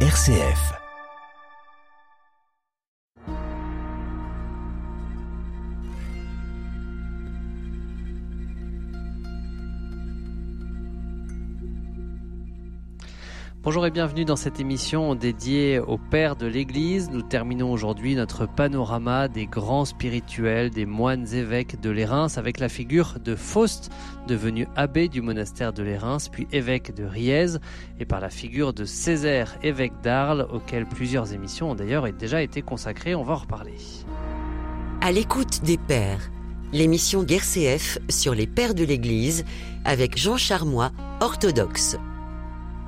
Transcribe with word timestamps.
RCF. 0.00 0.85
Bonjour 13.66 13.84
et 13.84 13.90
bienvenue 13.90 14.24
dans 14.24 14.36
cette 14.36 14.60
émission 14.60 15.16
dédiée 15.16 15.80
au 15.80 15.98
Père 15.98 16.36
de 16.36 16.46
l'Église. 16.46 17.10
Nous 17.10 17.22
terminons 17.22 17.72
aujourd'hui 17.72 18.14
notre 18.14 18.46
panorama 18.46 19.26
des 19.26 19.46
grands 19.46 19.84
spirituels, 19.84 20.70
des 20.70 20.86
moines 20.86 21.26
évêques 21.34 21.80
de 21.80 21.90
l'Érins 21.90 22.28
avec 22.36 22.60
la 22.60 22.68
figure 22.68 23.18
de 23.18 23.34
Faust, 23.34 23.90
devenu 24.28 24.68
abbé 24.76 25.08
du 25.08 25.20
monastère 25.20 25.72
de 25.72 25.82
l'Érins, 25.82 26.18
puis 26.30 26.46
évêque 26.52 26.94
de 26.94 27.02
Riez, 27.02 27.58
et 27.98 28.04
par 28.04 28.20
la 28.20 28.30
figure 28.30 28.72
de 28.72 28.84
Césaire, 28.84 29.58
évêque 29.64 30.00
d'Arles, 30.00 30.46
auquel 30.52 30.86
plusieurs 30.86 31.32
émissions 31.32 31.72
ont 31.72 31.74
d'ailleurs 31.74 32.06
déjà 32.12 32.42
été 32.42 32.62
consacrées. 32.62 33.16
On 33.16 33.24
va 33.24 33.32
en 33.32 33.38
reparler. 33.38 33.74
À 35.00 35.10
l'écoute 35.10 35.64
des 35.64 35.76
Pères, 35.76 36.30
l'émission 36.72 37.24
Guerre 37.24 37.42
CF 37.42 37.98
sur 38.10 38.32
les 38.32 38.46
Pères 38.46 38.74
de 38.74 38.84
l'Église 38.84 39.44
avec 39.84 40.16
Jean 40.16 40.36
Charmois, 40.36 40.92
orthodoxe. 41.18 41.98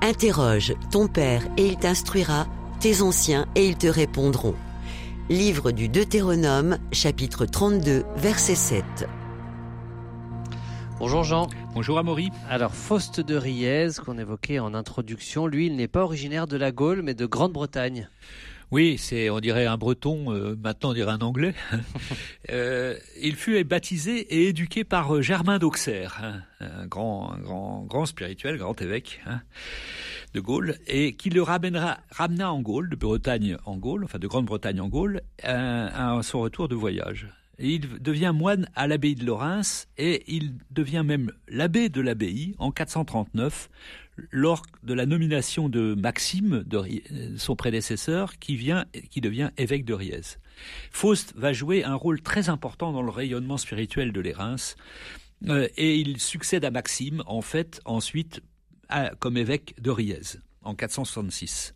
Interroge 0.01 0.75
ton 0.93 1.09
Père 1.09 1.43
et 1.57 1.67
il 1.67 1.77
t'instruira, 1.77 2.47
tes 2.79 3.03
anciens 3.03 3.47
et 3.57 3.67
ils 3.67 3.77
te 3.77 3.89
répondront. 3.89 4.55
Livre 5.29 5.73
du 5.73 5.89
Deutéronome, 5.89 6.79
chapitre 6.93 7.47
32, 7.47 8.05
verset 8.15 8.55
7. 8.55 8.85
Bonjour 11.01 11.25
Jean. 11.25 11.49
Bonjour 11.75 11.99
Amaury. 11.99 12.31
Alors 12.49 12.77
Faust 12.77 13.21
de 13.21 13.35
Riez, 13.35 13.89
qu'on 14.05 14.19
évoquait 14.19 14.61
en 14.61 14.73
introduction, 14.73 15.49
lui, 15.49 15.67
il 15.67 15.75
n'est 15.75 15.89
pas 15.89 16.05
originaire 16.05 16.47
de 16.47 16.57
la 16.57 16.71
Gaule, 16.71 17.03
mais 17.03 17.15
de 17.15 17.27
Grande-Bretagne. 17.27 18.09
Oui, 18.71 18.99
c'est 18.99 19.31
on 19.31 19.41
dirait 19.41 19.65
un 19.65 19.79
breton, 19.79 20.31
euh, 20.35 20.55
maintenant 20.55 20.91
on 20.91 20.93
dirait 20.93 21.13
un 21.13 21.21
anglais. 21.21 21.55
euh, 22.51 22.99
il 23.19 23.35
fut 23.35 23.65
baptisé 23.65 24.21
et 24.21 24.49
éduqué 24.49 24.85
par 24.85 25.15
euh, 25.15 25.23
Germain 25.23 25.59
d'Auxerre, 25.59 26.21
hein, 26.23 26.43
un 26.61 26.87
grand, 26.87 27.33
un 27.33 27.39
grand, 27.39 27.85
grand 27.85 28.05
spirituel, 28.05 28.59
grand 28.59 28.79
évêque 28.83 29.21
hein, 29.27 29.41
de 30.35 30.41
Gaule, 30.41 30.77
et 30.87 31.17
qui 31.17 31.31
le 31.31 31.41
ramènera, 31.41 31.97
ramena 32.11 32.53
en 32.53 32.61
Gaule, 32.61 32.91
de 32.91 32.97
Bretagne 32.97 33.57
en 33.65 33.79
Gaule, 33.79 34.05
enfin 34.05 34.19
de 34.19 34.27
Grande-Bretagne 34.27 34.83
en 34.83 34.89
Gaule, 34.89 35.23
à 35.43 36.21
son 36.23 36.41
retour 36.41 36.69
de 36.69 36.75
voyage. 36.75 37.27
Il 37.59 38.01
devient 38.01 38.33
moine 38.35 38.69
à 38.77 38.87
l'abbaye 38.87 39.17
de 39.17 39.25
Laurens 39.25 39.87
et 39.97 40.23
il 40.29 40.55
devient 40.71 41.03
même 41.05 41.33
l'abbé 41.49 41.89
de 41.89 42.01
l'abbaye 42.01 42.55
en 42.59 42.71
439 42.71 43.69
lors 44.31 44.63
de 44.83 44.95
la 44.95 45.07
nomination 45.07 45.69
de 45.69 45.95
Maxime, 45.95 46.65
de 46.67 46.83
son 47.37 47.57
prédécesseur, 47.57 48.39
qui, 48.39 48.57
vient, 48.57 48.85
qui 49.11 49.21
devient 49.21 49.51
évêque 49.57 49.85
de 49.85 49.95
Riez. 49.95 50.21
Faust 50.91 51.35
va 51.37 51.53
jouer 51.53 51.85
un 51.85 51.95
rôle 51.95 52.21
très 52.21 52.49
important 52.49 52.93
dans 52.93 53.03
le 53.03 53.11
rayonnement 53.11 53.57
spirituel 53.57 54.13
de 54.13 54.21
l'Érins, 54.21 54.57
euh, 55.49 55.69
et 55.77 55.97
il 55.97 56.21
succède 56.21 56.65
à 56.65 56.71
Maxime, 56.71 57.23
en 57.27 57.43
fait, 57.43 57.81
ensuite, 57.85 58.43
comme 59.19 59.37
évêque 59.37 59.75
de 59.81 59.91
Riez, 59.91 60.39
en 60.63 60.75
466. 60.75 61.75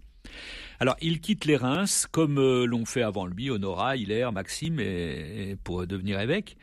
Alors, 0.83 0.97
il 1.01 1.21
quitte 1.21 1.45
les 1.45 1.57
Reims, 1.57 2.09
comme 2.11 2.39
euh, 2.39 2.67
l'ont 2.67 2.85
fait 2.85 3.03
avant 3.03 3.25
lui 3.25 3.51
Honora, 3.51 3.97
Hilaire, 3.97 4.33
Maxime, 4.33 4.83
pour 5.63 5.87
devenir 5.87 6.19
évêque. 6.19 6.57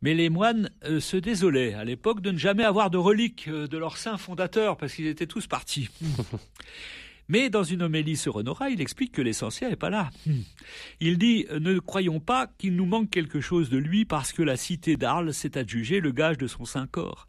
Mais 0.00 0.14
les 0.14 0.30
moines 0.30 0.70
euh, 0.84 1.00
se 1.00 1.16
désolaient 1.16 1.74
à 1.74 1.82
l'époque 1.82 2.20
de 2.20 2.30
ne 2.30 2.38
jamais 2.38 2.62
avoir 2.62 2.88
de 2.88 2.98
reliques 2.98 3.48
euh, 3.48 3.66
de 3.66 3.76
leur 3.76 3.96
saint 3.96 4.16
fondateur, 4.16 4.76
parce 4.76 4.94
qu'ils 4.94 5.08
étaient 5.08 5.26
tous 5.26 5.48
partis. 5.48 5.88
Mais 7.28 7.50
dans 7.50 7.64
une 7.64 7.82
homélie 7.82 8.16
sur 8.16 8.36
Honora, 8.36 8.70
il 8.70 8.80
explique 8.80 9.10
que 9.10 9.22
l'essentiel 9.22 9.70
n'est 9.70 9.76
pas 9.76 9.90
là. 9.90 10.10
Il 11.00 11.18
dit 11.18 11.44
Ne 11.58 11.80
croyons 11.80 12.20
pas 12.20 12.46
qu'il 12.46 12.76
nous 12.76 12.86
manque 12.86 13.10
quelque 13.10 13.40
chose 13.40 13.70
de 13.70 13.78
lui 13.78 14.04
parce 14.04 14.32
que 14.32 14.44
la 14.44 14.56
cité 14.56 14.96
d'Arles 14.96 15.34
s'est 15.34 15.58
adjugée 15.58 15.98
le 15.98 16.12
gage 16.12 16.38
de 16.38 16.46
son 16.46 16.64
saint 16.64 16.86
corps. 16.86 17.26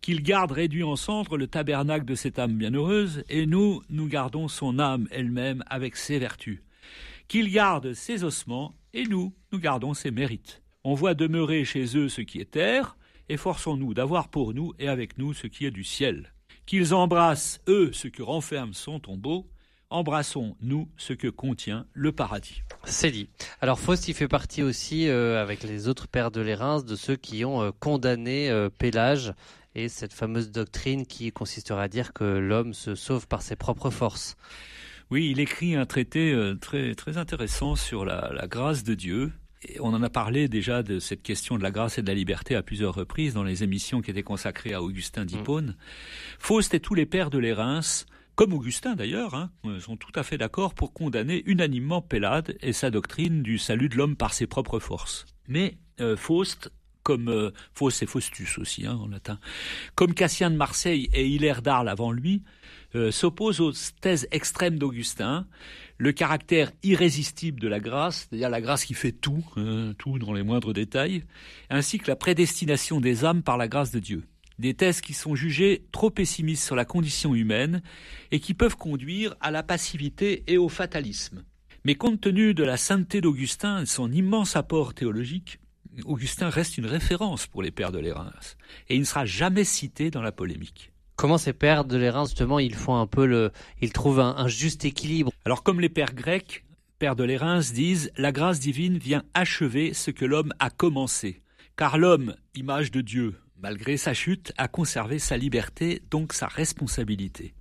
Qu'il 0.00 0.22
garde 0.22 0.52
réduit 0.52 0.84
en 0.84 0.96
cendres 0.96 1.36
le 1.36 1.46
tabernacle 1.46 2.04
de 2.04 2.14
cette 2.14 2.38
âme 2.38 2.56
bienheureuse, 2.56 3.24
et 3.28 3.46
nous, 3.46 3.82
nous 3.90 4.08
gardons 4.08 4.48
son 4.48 4.78
âme 4.78 5.08
elle-même 5.10 5.64
avec 5.68 5.96
ses 5.96 6.18
vertus. 6.18 6.62
Qu'il 7.26 7.52
garde 7.52 7.92
ses 7.92 8.24
ossements, 8.24 8.74
et 8.94 9.04
nous, 9.04 9.34
nous 9.52 9.58
gardons 9.58 9.94
ses 9.94 10.10
mérites. 10.10 10.62
On 10.84 10.94
voit 10.94 11.14
demeurer 11.14 11.64
chez 11.64 11.96
eux 11.96 12.08
ce 12.08 12.20
qui 12.20 12.40
est 12.40 12.52
terre, 12.52 12.96
et 13.28 13.36
forçons-nous 13.36 13.94
d'avoir 13.94 14.28
pour 14.28 14.54
nous 14.54 14.72
et 14.78 14.88
avec 14.88 15.18
nous 15.18 15.34
ce 15.34 15.46
qui 15.46 15.66
est 15.66 15.70
du 15.70 15.84
ciel. 15.84 16.32
Qu'ils 16.64 16.94
embrassent, 16.94 17.60
eux, 17.68 17.90
ce 17.92 18.08
que 18.08 18.22
renferme 18.22 18.74
son 18.74 19.00
tombeau, 19.00 19.46
embrassons, 19.90 20.56
nous, 20.60 20.88
ce 20.96 21.12
que 21.12 21.28
contient 21.28 21.86
le 21.92 22.12
paradis. 22.12 22.62
C'est 22.84 23.10
dit. 23.10 23.28
Alors 23.60 23.80
Faust, 23.80 24.08
il 24.08 24.14
fait 24.14 24.28
partie 24.28 24.62
aussi, 24.62 25.08
euh, 25.08 25.40
avec 25.40 25.62
les 25.62 25.88
autres 25.88 26.08
pères 26.08 26.30
de 26.30 26.40
l'Érins, 26.40 26.82
de 26.82 26.96
ceux 26.96 27.16
qui 27.16 27.44
ont 27.44 27.62
euh, 27.62 27.70
condamné 27.78 28.50
euh, 28.50 28.68
Pélage 28.68 29.32
et 29.74 29.88
cette 29.88 30.12
fameuse 30.12 30.50
doctrine 30.50 31.06
qui 31.06 31.30
consisterait 31.30 31.82
à 31.82 31.88
dire 31.88 32.12
que 32.12 32.24
l'homme 32.24 32.74
se 32.74 32.94
sauve 32.94 33.26
par 33.28 33.42
ses 33.42 33.56
propres 33.56 33.90
forces. 33.90 34.36
Oui, 35.10 35.30
il 35.30 35.40
écrit 35.40 35.74
un 35.74 35.86
traité 35.86 36.32
euh, 36.32 36.54
très, 36.54 36.94
très 36.94 37.16
intéressant 37.16 37.76
sur 37.76 38.04
la, 38.04 38.30
la 38.34 38.46
grâce 38.46 38.84
de 38.84 38.94
Dieu, 38.94 39.32
et 39.62 39.80
on 39.80 39.88
en 39.88 40.02
a 40.02 40.10
parlé 40.10 40.48
déjà 40.48 40.82
de 40.82 40.98
cette 40.98 41.22
question 41.22 41.56
de 41.56 41.62
la 41.62 41.70
grâce 41.70 41.98
et 41.98 42.02
de 42.02 42.06
la 42.06 42.14
liberté 42.14 42.54
à 42.54 42.62
plusieurs 42.62 42.94
reprises 42.94 43.34
dans 43.34 43.42
les 43.42 43.64
émissions 43.64 44.00
qui 44.00 44.10
étaient 44.10 44.22
consacrées 44.22 44.72
à 44.72 44.82
Augustin 44.82 45.24
d'Hippone. 45.24 45.68
Mmh. 45.68 45.76
Faust 46.38 46.74
et 46.74 46.80
tous 46.80 46.94
les 46.94 47.06
pères 47.06 47.30
de 47.30 47.38
l'Érins, 47.38 47.80
comme 48.36 48.52
Augustin 48.52 48.94
d'ailleurs, 48.94 49.34
hein, 49.34 49.50
sont 49.80 49.96
tout 49.96 50.12
à 50.14 50.22
fait 50.22 50.38
d'accord 50.38 50.74
pour 50.74 50.92
condamner 50.92 51.42
unanimement 51.46 52.02
Pélade 52.02 52.56
et 52.60 52.72
sa 52.72 52.90
doctrine 52.90 53.42
du 53.42 53.58
salut 53.58 53.88
de 53.88 53.96
l'homme 53.96 54.14
par 54.14 54.32
ses 54.32 54.46
propres 54.46 54.78
forces. 54.78 55.26
Mais 55.48 55.78
euh, 56.00 56.16
Faust 56.16 56.70
comme 57.08 57.30
euh, 57.30 57.52
Faustus 57.72 58.58
aussi 58.58 58.84
hein, 58.84 58.98
en 59.00 59.08
latin, 59.08 59.38
comme 59.94 60.12
Cassien 60.12 60.50
de 60.50 60.56
Marseille 60.56 61.08
et 61.14 61.26
Hilaire 61.26 61.62
d'Arles 61.62 61.88
avant 61.88 62.12
lui, 62.12 62.42
euh, 62.94 63.10
s'oppose 63.10 63.62
aux 63.62 63.72
thèses 64.02 64.28
extrêmes 64.30 64.78
d'Augustin, 64.78 65.46
le 65.96 66.12
caractère 66.12 66.70
irrésistible 66.82 67.60
de 67.60 67.66
la 67.66 67.80
grâce, 67.80 68.28
c'est-à-dire 68.28 68.50
la 68.50 68.60
grâce 68.60 68.84
qui 68.84 68.92
fait 68.92 69.12
tout, 69.12 69.42
hein, 69.56 69.94
tout 69.96 70.18
dans 70.18 70.34
les 70.34 70.42
moindres 70.42 70.74
détails, 70.74 71.24
ainsi 71.70 71.96
que 71.98 72.08
la 72.08 72.16
prédestination 72.16 73.00
des 73.00 73.24
âmes 73.24 73.42
par 73.42 73.56
la 73.56 73.68
grâce 73.68 73.90
de 73.90 74.00
Dieu. 74.00 74.24
Des 74.58 74.74
thèses 74.74 75.00
qui 75.00 75.14
sont 75.14 75.34
jugées 75.34 75.86
trop 75.90 76.10
pessimistes 76.10 76.66
sur 76.66 76.76
la 76.76 76.84
condition 76.84 77.34
humaine 77.34 77.80
et 78.32 78.38
qui 78.38 78.52
peuvent 78.52 78.76
conduire 78.76 79.34
à 79.40 79.50
la 79.50 79.62
passivité 79.62 80.44
et 80.46 80.58
au 80.58 80.68
fatalisme. 80.68 81.42
Mais 81.86 81.94
compte 81.94 82.20
tenu 82.20 82.52
de 82.52 82.64
la 82.64 82.76
sainteté 82.76 83.22
d'Augustin 83.22 83.80
et 83.80 83.86
son 83.86 84.12
immense 84.12 84.56
apport 84.56 84.92
théologique, 84.92 85.58
Augustin 86.04 86.48
reste 86.48 86.78
une 86.78 86.86
référence 86.86 87.46
pour 87.46 87.62
les 87.62 87.70
pères 87.70 87.92
de 87.92 87.98
l'Érins 87.98 88.30
et 88.88 88.94
il 88.94 89.00
ne 89.00 89.04
sera 89.04 89.24
jamais 89.24 89.64
cité 89.64 90.10
dans 90.10 90.22
la 90.22 90.32
polémique. 90.32 90.92
Comment 91.16 91.38
ces 91.38 91.52
pères 91.52 91.84
de 91.84 91.96
l'Érins, 91.96 92.26
justement, 92.26 92.58
ils 92.58 92.74
font 92.74 92.96
un 92.96 93.06
peu 93.06 93.26
le, 93.26 93.50
ils 93.80 93.92
trouvent 93.92 94.20
un, 94.20 94.36
un 94.36 94.48
juste 94.48 94.84
équilibre? 94.84 95.32
Alors, 95.44 95.62
comme 95.62 95.80
les 95.80 95.88
pères 95.88 96.14
grecs, 96.14 96.64
pères 96.98 97.16
de 97.16 97.24
l'Érins 97.24 97.58
disent, 97.58 98.12
la 98.16 98.32
grâce 98.32 98.60
divine 98.60 98.98
vient 98.98 99.24
achever 99.34 99.94
ce 99.94 100.10
que 100.10 100.24
l'homme 100.24 100.52
a 100.58 100.70
commencé. 100.70 101.42
Car 101.76 101.98
l'homme, 101.98 102.36
image 102.54 102.90
de 102.90 103.00
Dieu, 103.00 103.34
malgré 103.56 103.96
sa 103.96 104.14
chute, 104.14 104.52
a 104.56 104.68
conservé 104.68 105.18
sa 105.18 105.36
liberté, 105.36 106.02
donc 106.10 106.32
sa 106.32 106.46
responsabilité. 106.46 107.54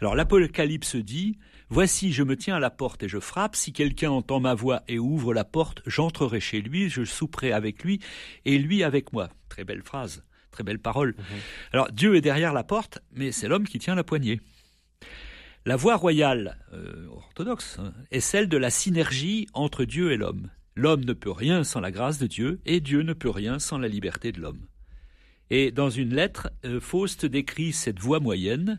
Alors 0.00 0.16
l'Apocalypse 0.16 0.96
dit 0.96 1.38
Voici, 1.72 2.12
je 2.12 2.22
me 2.22 2.36
tiens 2.36 2.56
à 2.56 2.60
la 2.60 2.68
porte 2.68 3.02
et 3.02 3.08
je 3.08 3.18
frappe. 3.18 3.56
Si 3.56 3.72
quelqu'un 3.72 4.10
entend 4.10 4.40
ma 4.40 4.52
voix 4.52 4.82
et 4.88 4.98
ouvre 4.98 5.32
la 5.32 5.42
porte, 5.42 5.80
j'entrerai 5.86 6.38
chez 6.38 6.60
lui, 6.60 6.90
je 6.90 7.02
souperai 7.02 7.50
avec 7.50 7.82
lui 7.82 7.98
et 8.44 8.58
lui 8.58 8.84
avec 8.84 9.14
moi. 9.14 9.30
Très 9.48 9.64
belle 9.64 9.82
phrase, 9.82 10.22
très 10.50 10.64
belle 10.64 10.78
parole. 10.78 11.14
Mmh. 11.16 11.22
Alors 11.72 11.90
Dieu 11.90 12.14
est 12.14 12.20
derrière 12.20 12.52
la 12.52 12.62
porte, 12.62 12.98
mais 13.14 13.32
c'est 13.32 13.48
l'homme 13.48 13.66
qui 13.66 13.78
tient 13.78 13.94
la 13.94 14.04
poignée. 14.04 14.42
La 15.64 15.76
voie 15.76 15.96
royale 15.96 16.58
euh, 16.74 17.06
orthodoxe 17.08 17.78
hein, 17.78 17.94
est 18.10 18.20
celle 18.20 18.50
de 18.50 18.58
la 18.58 18.68
synergie 18.68 19.46
entre 19.54 19.86
Dieu 19.86 20.12
et 20.12 20.18
l'homme. 20.18 20.50
L'homme 20.76 21.06
ne 21.06 21.14
peut 21.14 21.30
rien 21.30 21.64
sans 21.64 21.80
la 21.80 21.90
grâce 21.90 22.18
de 22.18 22.26
Dieu 22.26 22.60
et 22.66 22.80
Dieu 22.80 23.00
ne 23.00 23.14
peut 23.14 23.30
rien 23.30 23.58
sans 23.58 23.78
la 23.78 23.88
liberté 23.88 24.30
de 24.30 24.42
l'homme. 24.42 24.66
Et 25.48 25.70
dans 25.70 25.88
une 25.88 26.14
lettre, 26.14 26.50
euh, 26.66 26.80
Faust 26.80 27.24
décrit 27.24 27.72
cette 27.72 27.98
voie 27.98 28.20
moyenne 28.20 28.78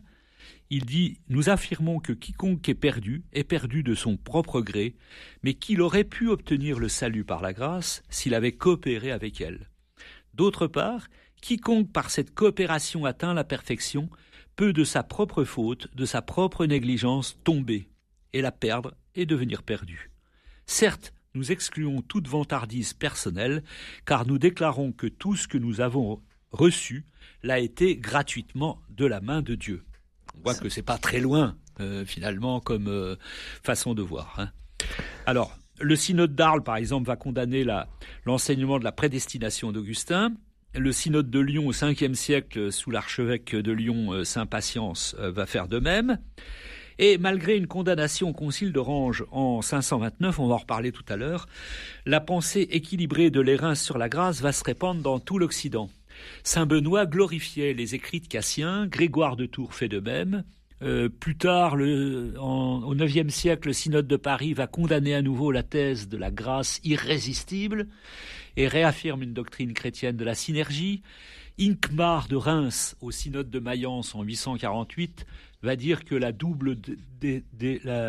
il 0.70 0.84
dit 0.84 1.18
Nous 1.28 1.50
affirmons 1.50 2.00
que 2.00 2.12
quiconque 2.12 2.68
est 2.68 2.74
perdu 2.74 3.22
est 3.32 3.44
perdu 3.44 3.82
de 3.82 3.94
son 3.94 4.16
propre 4.16 4.60
gré, 4.60 4.94
mais 5.42 5.54
qu'il 5.54 5.80
aurait 5.80 6.04
pu 6.04 6.28
obtenir 6.28 6.78
le 6.78 6.88
salut 6.88 7.24
par 7.24 7.42
la 7.42 7.52
grâce 7.52 8.02
s'il 8.08 8.34
avait 8.34 8.52
coopéré 8.52 9.10
avec 9.10 9.40
elle. 9.40 9.70
D'autre 10.32 10.66
part, 10.66 11.08
quiconque 11.40 11.92
par 11.92 12.10
cette 12.10 12.34
coopération 12.34 13.04
atteint 13.04 13.34
la 13.34 13.44
perfection 13.44 14.08
peut 14.56 14.72
de 14.72 14.84
sa 14.84 15.02
propre 15.02 15.44
faute, 15.44 15.94
de 15.94 16.04
sa 16.04 16.22
propre 16.22 16.66
négligence 16.66 17.38
tomber, 17.44 17.88
et 18.32 18.40
la 18.40 18.52
perdre 18.52 18.94
et 19.14 19.26
devenir 19.26 19.62
perdu. 19.62 20.10
Certes, 20.66 21.12
nous 21.34 21.52
excluons 21.52 22.00
toute 22.00 22.28
vantardise 22.28 22.94
personnelle, 22.94 23.64
car 24.06 24.26
nous 24.26 24.38
déclarons 24.38 24.92
que 24.92 25.06
tout 25.06 25.36
ce 25.36 25.48
que 25.48 25.58
nous 25.58 25.80
avons 25.80 26.22
reçu 26.52 27.04
l'a 27.42 27.58
été 27.58 27.96
gratuitement 27.96 28.80
de 28.88 29.04
la 29.04 29.20
main 29.20 29.42
de 29.42 29.54
Dieu. 29.54 29.84
On 30.36 30.42
voit 30.42 30.54
que 30.54 30.68
c'est 30.68 30.82
pas 30.82 30.98
très 30.98 31.20
loin 31.20 31.56
finalement 32.06 32.60
comme 32.60 33.16
façon 33.62 33.94
de 33.94 34.02
voir. 34.02 34.36
Hein. 34.38 34.50
Alors, 35.26 35.56
le 35.80 35.96
synode 35.96 36.34
d'Arles, 36.34 36.62
par 36.62 36.76
exemple, 36.76 37.06
va 37.06 37.16
condamner 37.16 37.66
l'enseignement 38.24 38.78
de 38.78 38.84
la 38.84 38.92
prédestination 38.92 39.72
d'Augustin. 39.72 40.32
Le 40.74 40.92
synode 40.92 41.30
de 41.30 41.40
Lyon 41.40 41.66
au 41.66 41.72
5e 41.72 42.14
siècle, 42.14 42.72
sous 42.72 42.90
l'archevêque 42.90 43.54
de 43.54 43.72
Lyon, 43.72 44.12
euh, 44.12 44.24
Saint 44.24 44.46
Patience, 44.46 45.14
euh, 45.18 45.30
va 45.30 45.46
faire 45.46 45.68
de 45.68 45.78
même. 45.78 46.18
Et 46.98 47.18
malgré 47.18 47.56
une 47.56 47.66
condamnation 47.66 48.30
au 48.30 48.32
concile 48.32 48.72
de 48.72 48.78
Range 48.78 49.24
en 49.32 49.62
529, 49.62 50.38
on 50.38 50.46
va 50.46 50.54
en 50.54 50.58
reparler 50.58 50.92
tout 50.92 51.04
à 51.08 51.16
l'heure, 51.16 51.46
la 52.06 52.20
pensée 52.20 52.68
équilibrée 52.70 53.30
de 53.30 53.40
l'Érins 53.40 53.74
sur 53.74 53.98
la 53.98 54.08
grâce 54.08 54.40
va 54.40 54.52
se 54.52 54.62
répandre 54.62 55.02
dans 55.02 55.18
tout 55.18 55.38
l'Occident. 55.38 55.90
Saint 56.42 56.66
Benoît 56.66 57.06
glorifiait 57.06 57.74
les 57.74 57.94
écrits 57.94 58.20
de 58.20 58.28
Cassien, 58.28 58.86
Grégoire 58.86 59.36
de 59.36 59.46
Tours 59.46 59.74
fait 59.74 59.88
de 59.88 60.00
même, 60.00 60.44
euh, 60.82 61.08
plus 61.08 61.36
tard, 61.36 61.74
au 61.74 62.94
IXe 62.94 63.32
siècle, 63.32 63.68
le 63.68 63.72
synode 63.72 64.06
de 64.06 64.16
Paris 64.16 64.52
va 64.52 64.66
condamner 64.66 65.14
à 65.14 65.22
nouveau 65.22 65.50
la 65.50 65.62
thèse 65.62 66.08
de 66.08 66.16
la 66.18 66.30
grâce 66.30 66.80
irrésistible 66.84 67.88
et 68.56 68.68
réaffirme 68.68 69.22
une 69.22 69.32
doctrine 69.32 69.72
chrétienne 69.72 70.16
de 70.16 70.24
la 70.24 70.34
synergie. 70.34 71.02
Inkmar 71.58 72.26
de 72.28 72.36
Reims, 72.36 72.96
au 73.00 73.12
synode 73.12 73.48
de 73.48 73.60
Mayence 73.60 74.14
en 74.14 74.24
848, 74.24 75.24
va 75.62 75.76
dire 75.76 76.04
que 76.04 76.16
la 76.16 76.32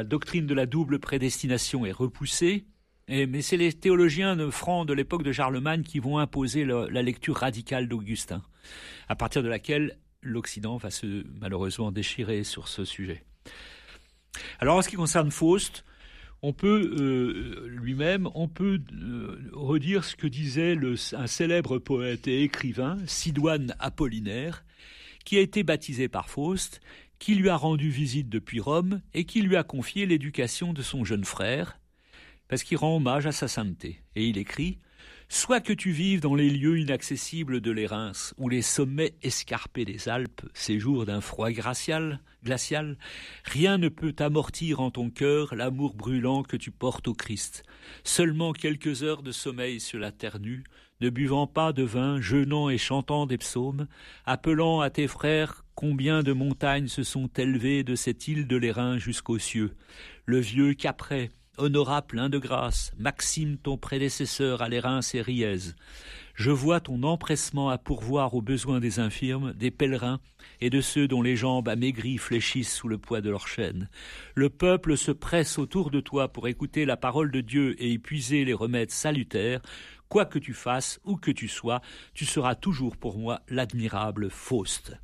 doctrine 0.03 0.47
de 0.47 0.53
la 0.53 0.65
double 0.65 0.99
prédestination 0.99 1.85
est 1.85 1.91
repoussée. 1.91 2.65
Mais 3.07 3.41
c'est 3.41 3.57
les 3.57 3.73
théologiens 3.73 4.49
francs 4.51 4.87
de 4.87 4.93
l'époque 4.93 5.23
de 5.23 5.31
Charlemagne 5.31 5.83
qui 5.83 5.99
vont 5.99 6.17
imposer 6.17 6.65
la 6.65 7.01
lecture 7.01 7.37
radicale 7.37 7.87
d'Augustin, 7.87 8.41
à 9.07 9.15
partir 9.15 9.43
de 9.43 9.47
laquelle 9.47 9.97
l'Occident 10.21 10.77
va 10.77 10.89
se 10.89 11.23
malheureusement 11.39 11.91
déchirer 11.91 12.43
sur 12.43 12.67
ce 12.67 12.83
sujet. 12.83 13.23
Alors 14.59 14.77
en 14.77 14.81
ce 14.81 14.89
qui 14.89 14.95
concerne 14.95 15.31
Faust, 15.31 15.85
on 16.41 16.53
peut 16.53 16.91
euh, 16.99 17.67
lui-même, 17.69 18.29
on 18.35 18.47
peut 18.47 18.81
euh, 18.93 19.49
redire 19.53 20.03
ce 20.03 20.15
que 20.15 20.27
disait 20.27 20.77
un 21.13 21.27
célèbre 21.27 21.79
poète 21.79 22.27
et 22.27 22.43
écrivain, 22.43 22.97
Sidoine 23.05 23.75
Apollinaire, 23.79 24.63
qui 25.23 25.37
a 25.37 25.41
été 25.41 25.63
baptisé 25.63 26.07
par 26.07 26.29
Faust, 26.29 26.81
qui 27.17 27.35
lui 27.35 27.49
a 27.49 27.55
rendu 27.55 27.89
visite 27.89 28.29
depuis 28.29 28.59
Rome 28.59 29.01
et 29.13 29.25
qui 29.25 29.41
lui 29.41 29.55
a 29.55 29.63
confié 29.63 30.05
l'éducation 30.05 30.73
de 30.73 30.81
son 30.81 31.05
jeune 31.05 31.23
frère, 31.23 31.79
parce 32.47 32.63
qu'il 32.63 32.77
rend 32.77 32.95
hommage 32.97 33.25
à 33.25 33.31
sa 33.31 33.47
sainteté. 33.47 34.01
Et 34.15 34.27
il 34.27 34.37
écrit 34.37 34.79
Soit 35.27 35.59
que 35.59 35.73
tu 35.73 35.91
vives 35.91 36.21
dans 36.21 36.35
les 36.35 36.49
lieux 36.49 36.79
inaccessibles 36.79 37.59
de 37.59 37.71
l'Érins, 37.71 38.11
ou 38.37 38.47
les 38.47 38.61
sommets 38.61 39.15
escarpés 39.23 39.83
des 39.83 40.07
Alpes, 40.07 40.47
séjour 40.53 41.05
d'un 41.05 41.19
froid 41.19 41.49
glacial, 41.51 42.97
rien 43.43 43.77
ne 43.79 43.89
peut 43.89 44.15
amortir 44.19 44.81
en 44.81 44.91
ton 44.91 45.09
cœur 45.09 45.55
l'amour 45.55 45.95
brûlant 45.95 46.43
que 46.43 46.57
tu 46.57 46.69
portes 46.69 47.07
au 47.07 47.13
Christ. 47.13 47.63
Seulement 48.03 48.53
quelques 48.53 49.01
heures 49.01 49.23
de 49.23 49.31
sommeil 49.31 49.79
sur 49.79 49.99
la 49.99 50.11
terre 50.11 50.39
nue, 50.39 50.63
ne 51.01 51.09
buvant 51.09 51.47
pas 51.47 51.73
de 51.73 51.83
vin, 51.83 52.21
jeûnant 52.21 52.69
et 52.69 52.77
chantant 52.77 53.25
des 53.25 53.39
psaumes, 53.39 53.87
appelant 54.25 54.79
à 54.79 54.89
tes 54.91 55.07
frères 55.07 55.65
combien 55.73 56.23
de 56.23 56.33
montagnes 56.33 56.87
se 56.87 57.03
sont 57.03 57.27
élevées 57.35 57.83
de 57.83 57.95
cette 57.95 58.27
île 58.27 58.47
de 58.47 58.55
l'Airain 58.55 58.97
jusqu'aux 58.97 59.39
cieux. 59.39 59.75
Le 60.25 60.39
vieux 60.39 60.73
Capret, 60.73 61.31
Honora 61.57 62.01
plein 62.01 62.29
de 62.29 62.37
grâce, 62.37 62.91
Maxime 62.97 63.57
ton 63.57 63.77
prédécesseur 63.77 64.61
à 64.61 64.69
l'airain 64.69 64.99
et 65.13 65.21
Riez. 65.21 65.73
Je 66.35 66.51
vois 66.51 66.81
ton 66.81 67.03
empressement 67.03 67.69
à 67.69 67.77
pourvoir 67.77 68.33
aux 68.33 68.41
besoins 68.41 68.79
des 68.79 68.99
infirmes, 68.99 69.53
des 69.53 69.71
pèlerins 69.71 70.19
et 70.59 70.69
de 70.69 70.81
ceux 70.81 71.07
dont 71.07 71.21
les 71.21 71.35
jambes 71.35 71.69
amaigries 71.69 72.17
fléchissent 72.17 72.73
sous 72.73 72.87
le 72.87 72.97
poids 72.97 73.21
de 73.21 73.29
leurs 73.29 73.47
chaînes. 73.47 73.89
Le 74.33 74.49
peuple 74.49 74.97
se 74.97 75.11
presse 75.11 75.57
autour 75.57 75.91
de 75.91 76.01
toi 76.01 76.27
pour 76.27 76.47
écouter 76.47 76.85
la 76.85 76.97
parole 76.97 77.31
de 77.31 77.41
Dieu 77.41 77.81
et 77.81 77.91
y 77.91 77.99
puiser 77.99 78.43
les 78.43 78.53
remèdes 78.53 78.91
salutaires. 78.91 79.61
Quoi 80.09 80.25
que 80.25 80.39
tu 80.39 80.53
fasses, 80.53 80.99
où 81.05 81.15
que 81.15 81.31
tu 81.31 81.47
sois, 81.47 81.81
tu 82.13 82.25
seras 82.25 82.55
toujours 82.55 82.97
pour 82.97 83.17
moi 83.17 83.41
l'admirable 83.47 84.29
Faust. 84.29 84.97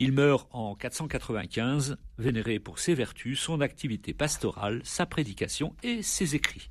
Il 0.00 0.12
meurt 0.12 0.48
en 0.52 0.76
495, 0.76 1.96
vénéré 2.18 2.60
pour 2.60 2.78
ses 2.78 2.94
vertus, 2.94 3.40
son 3.40 3.60
activité 3.60 4.14
pastorale, 4.14 4.80
sa 4.84 5.06
prédication 5.06 5.74
et 5.82 6.02
ses 6.02 6.36
écrits. 6.36 6.70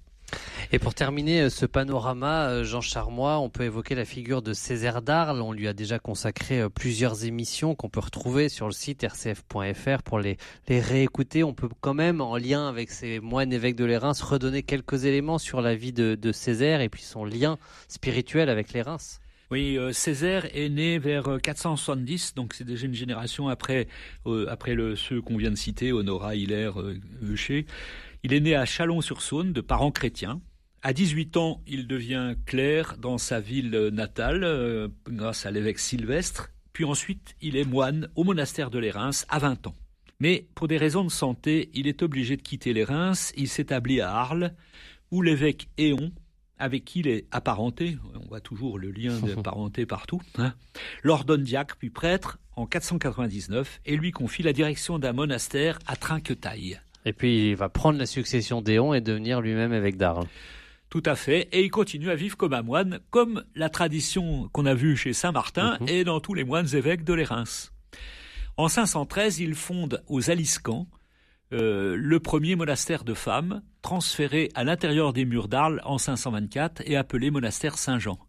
Et 0.71 0.79
pour 0.79 0.93
terminer 0.93 1.41
euh, 1.41 1.49
ce 1.49 1.65
panorama, 1.65 2.49
euh, 2.49 2.63
Jean 2.63 2.81
Charmois, 2.81 3.39
on 3.39 3.49
peut 3.49 3.63
évoquer 3.63 3.95
la 3.95 4.03
figure 4.05 4.41
de 4.41 4.53
Césaire 4.53 5.01
d'Arles. 5.01 5.41
On 5.41 5.53
lui 5.53 5.67
a 5.67 5.73
déjà 5.73 5.99
consacré 5.99 6.61
euh, 6.61 6.69
plusieurs 6.69 7.23
émissions 7.23 7.75
qu'on 7.75 7.89
peut 7.89 8.01
retrouver 8.01 8.49
sur 8.49 8.65
le 8.65 8.73
site 8.73 9.03
rcf.fr 9.03 10.03
pour 10.03 10.19
les, 10.19 10.37
réécouter. 10.67 11.43
On 11.43 11.53
peut 11.53 11.69
quand 11.79 11.93
même, 11.93 12.19
en 12.19 12.35
lien 12.35 12.67
avec 12.67 12.91
ces 12.91 13.19
moines 13.19 13.53
évêques 13.53 13.77
de 13.77 13.85
l'Érins, 13.85 14.11
redonner 14.21 14.63
quelques 14.63 15.05
éléments 15.05 15.37
sur 15.37 15.61
la 15.61 15.75
vie 15.75 15.93
de, 15.93 16.15
de 16.15 16.31
Césaire 16.31 16.81
et 16.81 16.89
puis 16.89 17.03
son 17.03 17.23
lien 17.23 17.57
spirituel 17.87 18.49
avec 18.49 18.73
les 18.73 18.81
Reims. 18.81 19.21
Oui, 19.49 19.77
euh, 19.77 19.93
Césaire 19.93 20.45
est 20.53 20.67
né 20.67 20.99
vers 20.99 21.39
470, 21.41 22.31
euh, 22.31 22.35
donc 22.35 22.53
c'est 22.53 22.65
déjà 22.65 22.85
une 22.85 22.93
génération 22.93 23.47
après, 23.47 23.87
euh, 24.25 24.95
ceux 24.97 25.21
qu'on 25.21 25.37
vient 25.37 25.51
de 25.51 25.55
citer, 25.55 25.93
Honora, 25.93 26.35
Hilaire, 26.35 26.75
Eucher. 27.23 27.65
Il 28.23 28.33
est 28.33 28.41
né 28.41 28.55
à 28.55 28.65
Chalon-sur-Saône, 28.65 29.53
de 29.53 29.61
parents 29.61 29.91
chrétiens. 29.91 30.41
À 30.81 30.91
18 30.91 31.37
ans, 31.37 31.61
il 31.65 31.87
devient 31.87 32.35
clerc 32.45 32.97
dans 32.97 33.17
sa 33.17 33.39
ville 33.39 33.71
natale, 33.93 34.89
grâce 35.07 35.45
à 35.45 35.51
l'évêque 35.51 35.79
Sylvestre. 35.79 36.49
Puis 36.73 36.83
ensuite, 36.83 37.35
il 37.41 37.55
est 37.55 37.65
moine 37.65 38.09
au 38.15 38.23
monastère 38.23 38.69
de 38.69 38.79
les 38.79 38.91
Reims 38.91 39.25
à 39.29 39.39
20 39.39 39.67
ans. 39.67 39.75
Mais 40.19 40.47
pour 40.55 40.67
des 40.67 40.77
raisons 40.77 41.03
de 41.03 41.09
santé, 41.09 41.69
il 41.73 41.87
est 41.87 42.03
obligé 42.03 42.35
de 42.35 42.41
quitter 42.41 42.73
les. 42.73 42.85
Il 43.37 43.47
s'établit 43.47 44.01
à 44.01 44.11
Arles, 44.11 44.53
où 45.09 45.21
l'évêque 45.21 45.69
Éon 45.77 46.11
avec 46.59 46.85
qui 46.85 46.99
il 46.99 47.07
est 47.07 47.25
apparenté, 47.31 47.97
on 48.15 48.27
voit 48.27 48.41
toujours 48.41 48.79
le 48.79 48.91
lien 48.91 49.19
de 49.19 49.33
parenté 49.41 49.85
partout, 49.85 50.21
hein, 50.37 50.53
l'ordonne 51.03 51.43
diacre 51.43 51.75
puis 51.77 51.89
prêtre 51.89 52.39
en 52.55 52.65
499 52.65 53.81
et 53.85 53.95
lui 53.95 54.11
confie 54.11 54.43
la 54.43 54.53
direction 54.53 54.99
d'un 54.99 55.13
monastère 55.13 55.79
à 55.87 55.95
Trinquetaille. 55.95 56.79
Et 57.05 57.13
puis 57.13 57.49
il 57.49 57.55
va 57.55 57.69
prendre 57.69 57.99
la 57.99 58.05
succession 58.05 58.61
d'Éon 58.61 58.93
et 58.93 59.01
devenir 59.01 59.41
lui-même 59.41 59.73
évêque 59.73 59.97
d'Arles. 59.97 60.27
Tout 60.89 61.03
à 61.05 61.15
fait, 61.15 61.49
et 61.51 61.63
il 61.63 61.69
continue 61.69 62.09
à 62.09 62.15
vivre 62.15 62.37
comme 62.37 62.53
un 62.53 62.61
moine, 62.61 62.99
comme 63.09 63.43
la 63.55 63.69
tradition 63.69 64.49
qu'on 64.53 64.65
a 64.65 64.73
vue 64.73 64.95
chez 64.95 65.11
Saint 65.11 65.33
Martin 65.33 65.77
mhm. 65.81 65.89
et 65.89 66.03
dans 66.03 66.21
tous 66.21 66.33
les 66.33 66.45
moines 66.45 66.73
évêques 66.73 67.03
de 67.03 67.13
l'Érins. 67.13 67.43
En 68.55 68.69
513, 68.69 69.39
il 69.39 69.53
fonde 69.53 70.01
aux 70.07 70.31
Aliscans 70.31 70.87
euh, 71.53 71.95
le 71.97 72.19
premier 72.19 72.55
monastère 72.55 73.03
de 73.03 73.13
femmes, 73.13 73.61
transféré 73.81 74.49
à 74.53 74.63
l'intérieur 74.63 75.13
des 75.13 75.25
murs 75.25 75.47
d'Arles 75.47 75.81
en 75.85 75.97
524 75.97 76.81
et 76.85 76.97
appelé 76.97 77.31
monastère 77.31 77.77
Saint-Jean. 77.77 78.19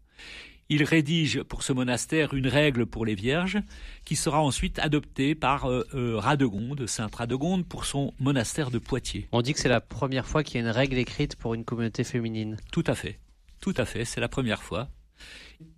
Il 0.69 0.83
rédige 0.83 1.41
pour 1.43 1.63
ce 1.63 1.73
monastère 1.73 2.35
une 2.35 2.47
règle 2.47 2.85
pour 2.85 3.03
les 3.03 3.15
vierges, 3.15 3.57
qui 4.05 4.15
sera 4.15 4.39
ensuite 4.41 4.77
adoptée 4.79 5.33
par 5.33 5.65
euh, 5.65 5.83
euh, 5.95 6.17
Radegonde, 6.17 6.85
Sainte 6.85 7.15
Radegonde, 7.15 7.65
pour 7.65 7.85
son 7.85 8.13
monastère 8.19 8.69
de 8.69 8.77
Poitiers. 8.77 9.27
On 9.31 9.41
dit 9.41 9.53
que 9.53 9.59
c'est 9.59 9.67
la 9.67 9.81
première 9.81 10.27
fois 10.27 10.43
qu'il 10.43 10.61
y 10.61 10.63
a 10.63 10.67
une 10.67 10.73
règle 10.73 10.97
écrite 10.97 11.35
pour 11.35 11.55
une 11.55 11.65
communauté 11.65 12.03
féminine. 12.03 12.57
Tout 12.71 12.83
à 12.85 12.93
fait, 12.93 13.19
tout 13.59 13.73
à 13.77 13.85
fait, 13.85 14.05
c'est 14.05 14.21
la 14.21 14.29
première 14.29 14.61
fois. 14.61 14.89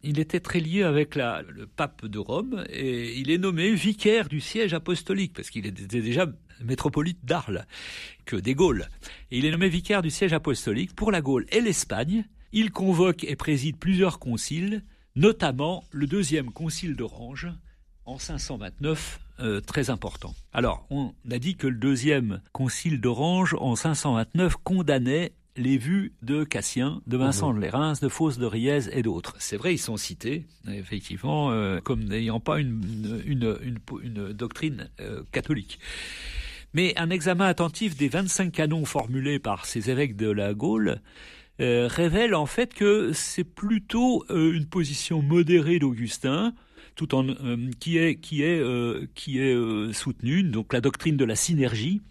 Il 0.03 0.19
était 0.19 0.39
très 0.39 0.60
lié 0.60 0.83
avec 0.83 1.15
le 1.15 1.65
pape 1.65 2.05
de 2.05 2.19
Rome 2.19 2.63
et 2.69 3.17
il 3.19 3.31
est 3.31 3.38
nommé 3.38 3.74
vicaire 3.74 4.29
du 4.29 4.39
siège 4.39 4.74
apostolique 4.74 5.33
parce 5.33 5.50
qu'il 5.50 5.65
était 5.65 6.01
déjà 6.01 6.27
métropolite 6.63 7.25
d'Arles 7.25 7.65
que 8.25 8.36
des 8.36 8.53
Gaules. 8.53 8.88
Il 9.31 9.45
est 9.45 9.51
nommé 9.51 9.69
vicaire 9.69 10.01
du 10.01 10.10
siège 10.10 10.33
apostolique 10.33 10.95
pour 10.95 11.12
la 11.12 11.21
Gaule 11.21 11.45
et 11.51 11.62
l'Espagne. 11.62 12.25
Il 12.51 12.71
convoque 12.71 13.24
et 13.24 13.36
préside 13.36 13.77
plusieurs 13.77 14.19
conciles, 14.19 14.83
notamment 15.15 15.83
le 15.91 16.05
deuxième 16.05 16.51
concile 16.51 16.95
d'Orange 16.95 17.48
en 18.05 18.17
529, 18.17 19.19
euh, 19.39 19.62
très 19.62 19.89
important. 19.89 20.33
Alors, 20.53 20.86
on 20.89 21.13
a 21.29 21.39
dit 21.39 21.55
que 21.55 21.67
le 21.67 21.77
deuxième 21.77 22.41
concile 22.51 23.00
d'Orange 23.00 23.55
en 23.60 23.75
529 23.75 24.57
condamnait 24.63 25.33
les 25.58 25.77
vues 25.77 26.13
de 26.22 26.43
Cassien, 26.43 27.01
de 27.08 27.17
Vincent 27.17 27.50
mhm. 27.50 27.55
de 27.55 27.62
Lérins, 27.62 27.93
de 28.01 28.08
Fausse 28.08 28.38
de 28.38 28.46
Riez 28.46 28.79
et 28.91 29.01
d'autres. 29.01 29.36
C'est 29.39 29.58
vrai, 29.58 29.74
ils 29.74 29.79
sont 29.79 29.98
cités, 29.98 30.46
effectivement, 30.67 31.51
euh, 31.51 31.79
comme 31.81 32.03
n'ayant 32.03 32.39
pas 32.39 32.60
une, 32.60 34.34
doctrine 34.34 34.89
euh, 35.00 35.24
catholique. 35.31 35.79
Mais 36.74 36.93
un 36.98 37.10
examen 37.10 37.46
attentif 37.46 37.98
des 37.98 38.08
25 38.08 38.51
canons 38.51 38.86
formulés 38.86 39.39
par 39.39 39.65
ces 39.65 39.89
évêques 39.89 40.15
de 40.15 40.31
la 40.31 40.53
Gaule 40.53 41.01
euh, 41.60 41.88
révèle 41.88 42.34
en 42.34 42.46
fait 42.46 42.74
que 42.74 43.12
c'est 43.13 43.43
plutôt 43.43 44.25
une 44.29 44.67
position 44.67 45.22
modérée 45.22 45.79
d'Augustin, 45.79 46.53
tout 46.95 47.15
en 47.15 47.25
qui 47.79 47.98
est 47.98 48.15
qui 48.15 48.43
est 48.43 48.63
qui 49.15 49.39
est 49.39 49.93
soutenue 49.93 50.43
donc 50.43 50.74
la 50.74 50.81
doctrine 50.81 51.17
de 51.17 51.25
la 51.25 51.36
synergie 51.36 52.01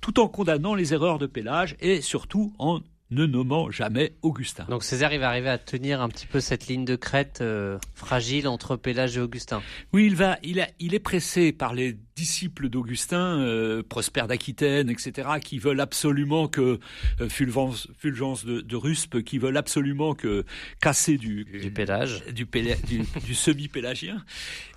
tout 0.00 0.20
en 0.20 0.28
condamnant 0.28 0.74
les 0.74 0.92
erreurs 0.92 1.18
de 1.18 1.26
Pélage 1.26 1.76
et 1.80 2.00
surtout 2.00 2.52
en 2.58 2.80
ne 3.10 3.26
nommant 3.26 3.70
jamais 3.70 4.14
Augustin. 4.22 4.64
Donc 4.68 4.82
Césaire, 4.82 5.12
il 5.12 5.20
va 5.20 5.28
arriver 5.28 5.48
à 5.48 5.58
tenir 5.58 6.00
un 6.00 6.08
petit 6.08 6.26
peu 6.26 6.40
cette 6.40 6.66
ligne 6.66 6.84
de 6.84 6.96
crête 6.96 7.40
euh, 7.40 7.78
fragile 7.94 8.48
entre 8.48 8.76
Pélage 8.76 9.16
et 9.16 9.20
Augustin. 9.20 9.62
Oui, 9.92 10.06
il 10.06 10.16
va, 10.16 10.38
il, 10.42 10.60
a, 10.60 10.68
il 10.80 10.94
est 10.94 11.00
pressé 11.00 11.52
par 11.52 11.74
les 11.74 11.96
disciples 12.16 12.68
d'Augustin, 12.68 13.40
euh, 13.40 13.82
Prosper 13.82 14.26
d'Aquitaine, 14.28 14.88
etc., 14.88 15.28
qui 15.42 15.58
veulent 15.58 15.80
absolument 15.80 16.48
que 16.48 16.78
euh, 17.20 17.28
Fulgence, 17.28 17.88
Fulgence 17.98 18.44
de, 18.44 18.60
de, 18.60 18.76
Ruspe, 18.76 19.22
qui 19.22 19.38
veulent 19.38 19.56
absolument 19.56 20.14
que 20.14 20.44
casser 20.80 21.18
du 21.18 21.44
du 21.44 21.70
pélage, 21.70 22.24
du, 22.32 22.46
du, 23.26 23.34
semi-pélagien, 23.34 24.24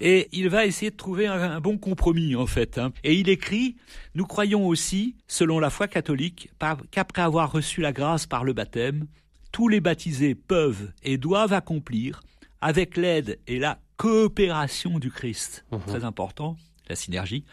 et 0.01 0.27
il 0.31 0.49
va 0.49 0.65
essayer 0.65 0.91
de 0.91 0.95
trouver 0.95 1.27
un, 1.27 1.41
un 1.41 1.61
bon 1.61 1.77
compromis 1.77 2.35
en 2.35 2.47
fait. 2.47 2.77
Hein. 2.77 2.91
Et 3.03 3.15
il 3.15 3.29
écrit 3.29 3.75
nous 4.17 4.25
croyons 4.25 4.67
aussi, 4.67 5.15
selon 5.27 5.59
la 5.59 5.69
foi 5.69 5.87
catholique, 5.87 6.49
qu'après 6.89 7.21
avoir 7.21 7.51
reçu 7.51 7.81
la 7.81 7.93
grâce 7.93 8.25
par 8.25 8.43
le 8.43 8.53
baptême, 8.53 9.05
tous 9.51 9.67
les 9.67 9.79
baptisés 9.79 10.33
peuvent 10.33 10.91
et 11.03 11.19
doivent 11.19 11.53
accomplir, 11.53 12.21
avec 12.59 12.97
l'aide 12.97 13.37
et 13.45 13.59
la 13.59 13.79
coopération 13.97 14.97
du 14.97 15.11
Christ, 15.11 15.65
mmh. 15.71 15.77
très 15.85 16.03
important, 16.03 16.57
la 16.89 16.95
synergie, 16.95 17.43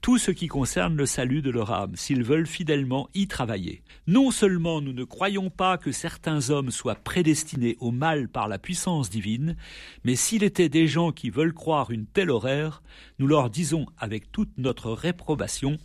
tout 0.00 0.18
ce 0.18 0.30
qui 0.30 0.48
concerne 0.48 0.96
le 0.96 1.06
salut 1.06 1.42
de 1.42 1.50
leur 1.50 1.72
âme, 1.72 1.96
s'ils 1.96 2.24
veulent 2.24 2.46
fidèlement 2.46 3.08
y 3.14 3.26
travailler. 3.26 3.82
Non 4.06 4.30
seulement 4.30 4.80
nous 4.80 4.92
ne 4.92 5.04
croyons 5.04 5.50
pas 5.50 5.78
que 5.78 5.92
certains 5.92 6.50
hommes 6.50 6.70
soient 6.70 6.94
prédestinés 6.94 7.76
au 7.80 7.90
mal 7.90 8.28
par 8.28 8.48
la 8.48 8.58
puissance 8.58 9.10
divine, 9.10 9.56
mais 10.04 10.16
s'il 10.16 10.42
était 10.42 10.68
des 10.68 10.86
gens 10.86 11.12
qui 11.12 11.30
veulent 11.30 11.54
croire 11.54 11.90
une 11.90 12.06
telle 12.06 12.30
horreur, 12.30 12.82
nous 13.18 13.26
leur 13.26 13.50
disons 13.50 13.86
avec 13.98 14.32
toute 14.32 14.56
notre 14.58 14.90
réprobation, 14.90 15.78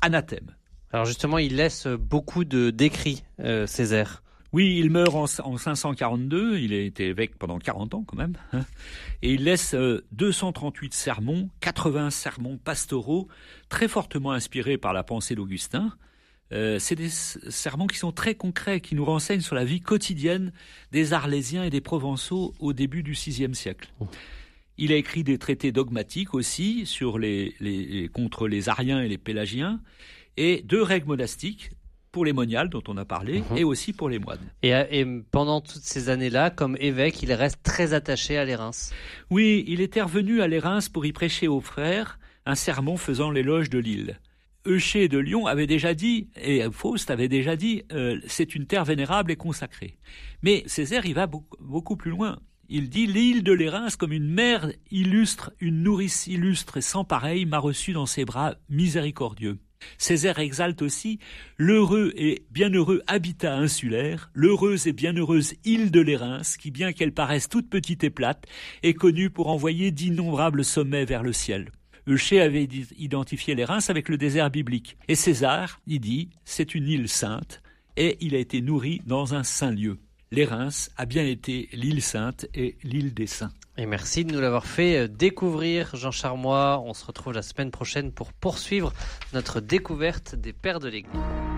anathème. 0.00 0.54
Alors 0.92 1.06
justement, 1.06 1.38
il 1.38 1.56
laisse 1.56 1.86
beaucoup 1.86 2.44
de 2.44 2.70
d'écrits, 2.70 3.22
euh, 3.40 3.66
Césaire. 3.66 4.22
Oui, 4.52 4.78
il 4.78 4.90
meurt 4.90 5.14
en, 5.14 5.26
542, 5.26 6.58
il 6.58 6.72
a 6.72 6.78
été 6.78 7.08
évêque 7.08 7.36
pendant 7.38 7.58
40 7.58 7.94
ans 7.94 8.04
quand 8.06 8.16
même, 8.16 8.34
hein. 8.54 8.64
et 9.20 9.34
il 9.34 9.44
laisse 9.44 9.74
238 10.12 10.86
euh, 10.86 10.96
sermons, 10.96 11.50
80 11.60 12.10
sermons 12.10 12.56
pastoraux, 12.56 13.28
très 13.68 13.88
fortement 13.88 14.32
inspirés 14.32 14.78
par 14.78 14.94
la 14.94 15.02
pensée 15.02 15.34
d'Augustin. 15.34 15.92
Euh, 16.50 16.78
c'est 16.78 16.94
des 16.94 17.10
sermons 17.10 17.86
qui 17.86 17.98
sont 17.98 18.12
très 18.12 18.34
concrets, 18.34 18.80
qui 18.80 18.94
nous 18.94 19.04
renseignent 19.04 19.42
sur 19.42 19.54
la 19.54 19.66
vie 19.66 19.80
quotidienne 19.80 20.52
des 20.92 21.12
Arlésiens 21.12 21.64
et 21.64 21.70
des 21.70 21.82
Provençaux 21.82 22.54
au 22.58 22.72
début 22.72 23.02
du 23.02 23.12
VIe 23.12 23.54
siècle. 23.54 23.92
Oh. 24.00 24.08
Il 24.78 24.92
a 24.92 24.96
écrit 24.96 25.24
des 25.24 25.38
traités 25.38 25.72
dogmatiques 25.72 26.34
aussi 26.34 26.86
sur 26.86 27.18
les, 27.18 28.08
contre 28.14 28.46
les 28.46 28.68
Ariens 28.68 29.02
et 29.02 29.08
les 29.08 29.18
Pélagiens, 29.18 29.80
et 30.36 30.62
deux 30.62 30.82
règles 30.82 31.08
monastiques, 31.08 31.72
pour 32.12 32.24
les 32.24 32.32
moniales 32.32 32.68
dont 32.68 32.82
on 32.88 32.96
a 32.96 33.04
parlé 33.04 33.40
mhm. 33.50 33.56
et 33.56 33.64
aussi 33.64 33.92
pour 33.92 34.08
les 34.08 34.18
moines. 34.18 34.38
Et, 34.62 35.04
pendant 35.30 35.60
toutes 35.60 35.82
ces 35.82 36.08
années-là, 36.08 36.50
comme 36.50 36.76
évêque, 36.80 37.22
il 37.22 37.32
reste 37.32 37.62
très 37.62 37.92
attaché 37.92 38.38
à 38.38 38.44
l'Érins. 38.44 38.70
Oui, 39.30 39.64
il 39.68 39.80
était 39.80 40.02
revenu 40.02 40.42
à 40.42 40.48
l'Érins 40.48 40.80
pour 40.92 41.06
y 41.06 41.12
prêcher 41.12 41.48
aux 41.48 41.60
frères 41.60 42.18
un 42.46 42.54
sermon 42.54 42.96
faisant 42.96 43.30
l'éloge 43.30 43.68
de 43.68 43.78
l'île. 43.78 44.18
Eucher 44.66 45.08
de 45.08 45.18
Lyon 45.18 45.46
avait 45.46 45.66
déjà 45.66 45.94
dit, 45.94 46.28
et 46.36 46.62
Faust 46.70 47.10
avait 47.10 47.28
déjà 47.28 47.56
dit, 47.56 47.84
euh, 47.92 48.20
c'est 48.26 48.54
une 48.54 48.66
terre 48.66 48.84
vénérable 48.84 49.30
et 49.30 49.36
consacrée. 49.36 49.98
Mais 50.42 50.62
Césaire 50.66 51.06
y 51.06 51.12
va 51.12 51.26
beaucoup, 51.26 51.96
plus 51.96 52.10
loin. 52.10 52.38
Il 52.68 52.90
dit 52.90 53.06
l'île 53.06 53.42
de 53.42 53.52
l'Érins 53.52 53.88
comme 53.98 54.12
une 54.12 54.30
mère 54.30 54.70
illustre, 54.90 55.52
une 55.60 55.82
nourrice 55.82 56.26
illustre 56.26 56.76
et 56.76 56.82
sans 56.82 57.04
pareil 57.04 57.46
m'a 57.46 57.58
reçu 57.58 57.92
dans 57.92 58.04
ses 58.04 58.26
bras 58.26 58.56
miséricordieux. 58.68 59.58
Césaire 59.98 60.38
exalte 60.38 60.82
aussi 60.82 61.18
l'heureux 61.56 62.12
et 62.16 62.42
bienheureux 62.50 63.02
habitat 63.06 63.54
insulaire, 63.54 64.30
l'heureuse 64.34 64.86
et 64.86 64.92
bienheureuse 64.92 65.54
île 65.64 65.90
de 65.90 66.00
l'Érins, 66.00 66.42
qui, 66.58 66.70
bien 66.70 66.92
qu'elle 66.92 67.12
paraisse 67.12 67.48
toute 67.48 67.68
petite 67.68 68.04
et 68.04 68.10
plate, 68.10 68.46
est 68.82 68.94
connue 68.94 69.30
pour 69.30 69.48
envoyer 69.48 69.90
d'innombrables 69.90 70.64
sommets 70.64 71.04
vers 71.04 71.22
le 71.22 71.32
ciel. 71.32 71.70
Eucher 72.08 72.40
avait 72.40 72.68
identifié 72.96 73.54
l'Érins 73.54 73.80
avec 73.88 74.08
le 74.08 74.16
désert 74.16 74.50
biblique. 74.50 74.96
Et 75.08 75.14
César 75.14 75.80
y 75.86 76.00
dit, 76.00 76.30
c'est 76.44 76.74
une 76.74 76.88
île 76.88 77.08
sainte, 77.08 77.62
et 77.96 78.16
il 78.20 78.34
a 78.34 78.38
été 78.38 78.62
nourri 78.62 79.02
dans 79.06 79.34
un 79.34 79.42
saint 79.42 79.72
lieu. 79.72 79.98
L'Érins 80.30 80.68
a 80.96 81.06
bien 81.06 81.24
été 81.24 81.70
l'île 81.72 82.02
sainte 82.02 82.46
et 82.54 82.76
l'île 82.82 83.14
des 83.14 83.26
saints. 83.26 83.52
Et 83.78 83.86
merci 83.86 84.24
de 84.24 84.32
nous 84.32 84.40
l'avoir 84.40 84.66
fait 84.66 84.98
euh, 84.98 85.08
découvrir, 85.08 85.96
Jean 85.96 86.10
Charmois. 86.10 86.82
On 86.84 86.92
se 86.92 87.06
retrouve 87.06 87.32
la 87.32 87.42
semaine 87.42 87.70
prochaine 87.70 88.12
pour 88.12 88.32
poursuivre 88.34 88.92
notre 89.32 89.60
découverte 89.60 90.34
des 90.34 90.52
pères 90.52 90.80
de 90.80 90.88
l'Église. 90.88 91.57